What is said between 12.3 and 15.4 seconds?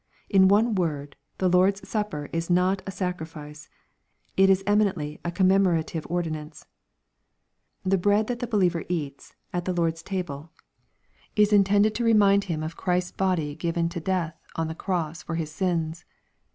him of Christ's body given to death on the cross for